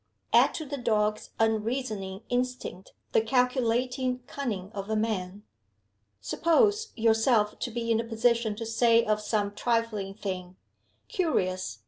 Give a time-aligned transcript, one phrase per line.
[0.33, 5.43] Add to the dog's unreasoning instinct the calculating cunning of a man;
[6.19, 10.55] suppose yourself to be in a position to say of some trifling thing,
[11.07, 11.77] "Curious!